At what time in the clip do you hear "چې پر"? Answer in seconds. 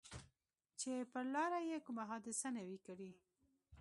0.79-1.25